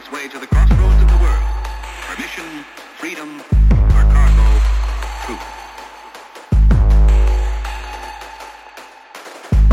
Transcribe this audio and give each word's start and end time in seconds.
its 0.00 0.10
way 0.12 0.26
to 0.28 0.38
the 0.38 0.46
crossroads 0.46 1.02
of 1.02 1.08
the 1.08 1.18
world. 1.20 1.44
For 2.08 2.16
mission, 2.20 2.64
freedom, 2.96 3.38
for 3.92 4.04
cargo, 4.08 4.46
truth. 5.24 5.44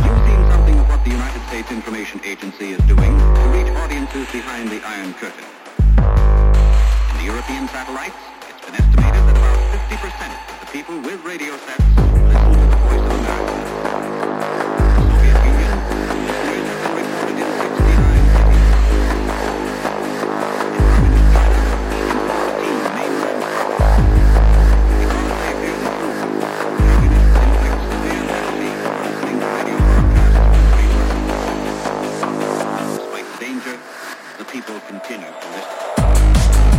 You've 0.04 0.24
seen 0.28 0.42
something 0.52 0.80
of 0.80 0.90
what 0.90 1.02
the 1.06 1.12
United 1.12 1.42
States 1.48 1.72
Information 1.72 2.20
Agency 2.26 2.72
is 2.72 2.82
doing 2.92 3.16
to 3.18 3.44
reach 3.56 3.72
audiences 3.80 4.28
behind 4.34 4.70
the 4.70 4.82
Iron 4.84 5.14
Curtain. 5.14 5.48
In 5.96 7.16
the 7.20 7.28
European 7.32 7.70
satellites, 7.70 8.20
it's 8.50 8.66
been 8.66 8.76
estimated 8.76 9.24
that 9.28 9.38
about 9.38 9.60
50% 9.80 10.52
of 10.52 10.60
the 10.60 10.70
people 10.76 11.00
with 11.00 11.24
radio 11.24 11.56
sets 11.56 11.86
listen 12.28 12.70
to 12.70 12.77
people 34.68 34.82
continue 34.82 35.26
to 35.28 35.48
listen. 35.52 36.77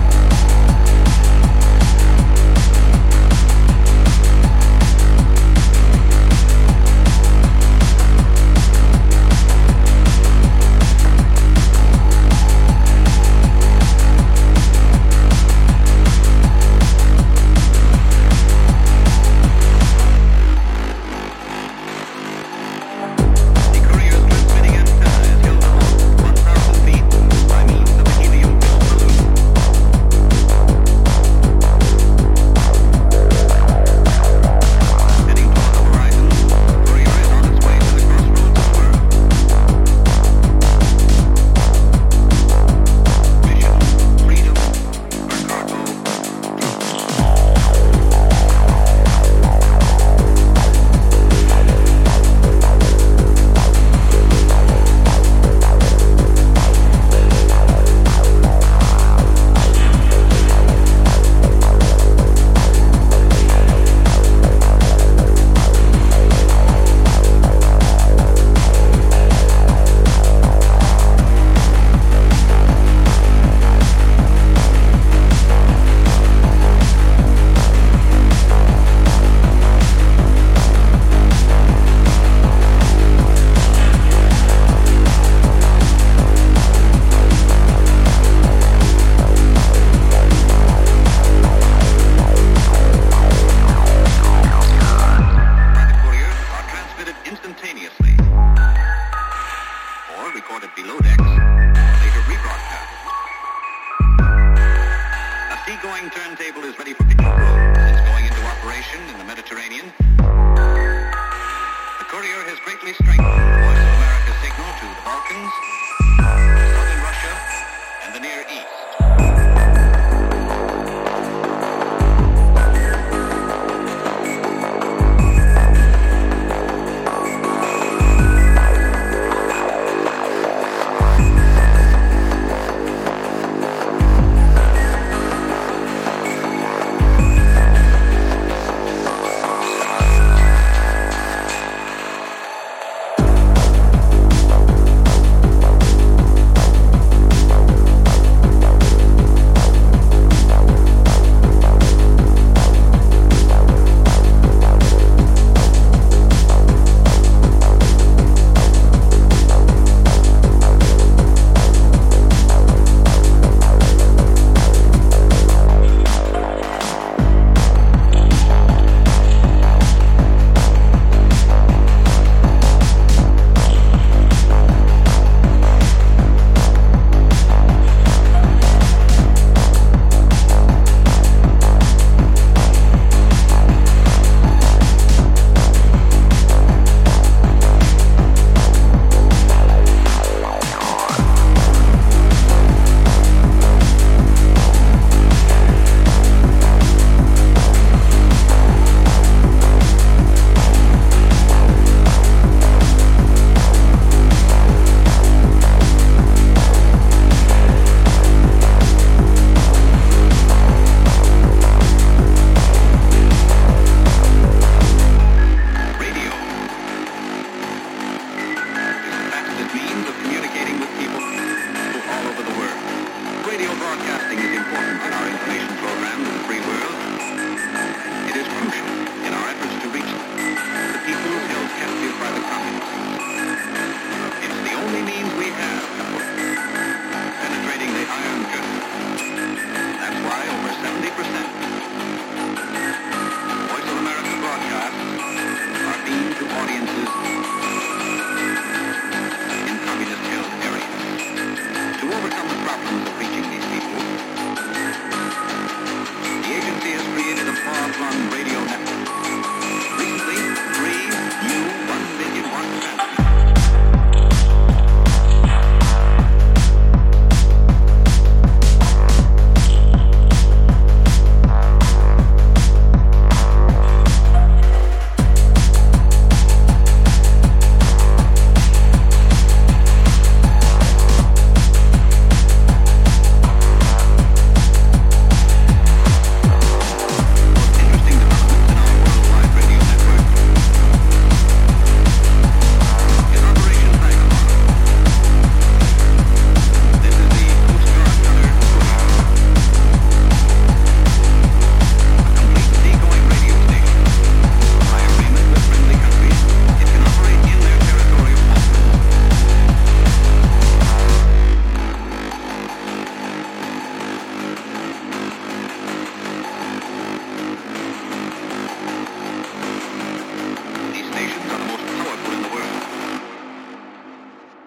Seagoing 105.98 106.14
turntable 106.14 106.62
is 106.62 106.78
ready 106.78 106.92
for 106.94 107.02
control. 107.02 107.34
It's 107.34 108.00
going 108.06 108.24
into 108.24 108.38
operation 108.46 109.00
in 109.10 109.18
the 109.18 109.24
Mediterranean. 109.24 109.90
The 110.18 112.06
courier 112.06 112.38
has 112.46 112.58
greatly 112.62 112.94
strengthened 112.94 113.26
Voice 113.26 113.82
of 113.82 113.90
America's 113.98 114.38
signal 114.38 114.70
the 114.77 114.77